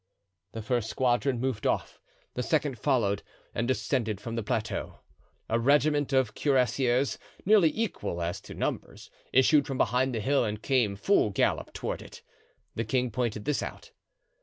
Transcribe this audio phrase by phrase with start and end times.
[0.53, 2.01] The first squadron moved off;
[2.33, 3.21] the second followed,
[3.53, 5.01] and descended from the plateau.
[5.47, 10.59] A regiment of cuirassiers, nearly equal as to numbers, issued from behind the hill and
[10.59, 12.23] came full gallop toward it.
[12.73, 13.91] The king pointed this out.